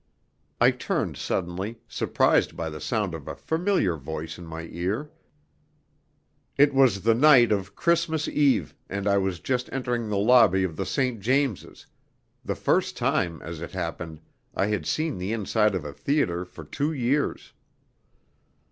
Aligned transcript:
I 0.59 0.71
turned 0.71 1.15
suddenly, 1.15 1.77
surprised 1.87 2.57
by 2.57 2.71
the 2.71 2.81
sound 2.81 3.13
of 3.13 3.27
a 3.27 3.35
familiar 3.35 3.95
voice 3.95 4.39
in 4.39 4.47
my 4.47 4.63
ear. 4.71 5.11
It 6.57 6.73
was 6.73 7.01
the 7.03 7.13
night 7.13 7.51
of 7.51 7.75
Christmas 7.75 8.27
Eve, 8.27 8.73
and 8.89 9.05
I 9.07 9.19
was 9.19 9.39
just 9.39 9.69
entering 9.71 10.09
the 10.09 10.17
lobby 10.17 10.63
of 10.63 10.75
the 10.75 10.87
St. 10.87 11.19
James's, 11.19 11.85
the 12.43 12.55
first 12.55 12.97
time, 12.97 13.43
as 13.43 13.61
it 13.61 13.73
happened, 13.73 14.21
I 14.55 14.65
had 14.65 14.87
seen 14.87 15.19
the 15.19 15.33
inside 15.33 15.75
of 15.75 15.85
a 15.85 15.93
theatre 15.93 16.45
for 16.45 16.63
two 16.63 16.91
years. 16.91 17.53